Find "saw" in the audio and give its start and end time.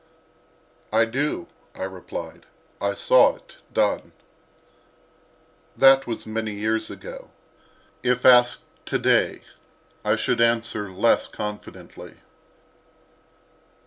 2.95-3.35